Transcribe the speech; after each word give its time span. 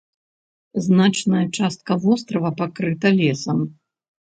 Значная 0.85 1.43
частка 1.59 1.99
вострава 2.07 2.51
пакрыта 2.63 3.15
лесам. 3.21 3.65